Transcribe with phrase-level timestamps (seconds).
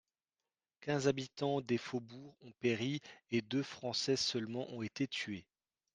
[0.79, 5.45] Quinze habitans des faubourgs ont péri et deux Français seulement ont été tués.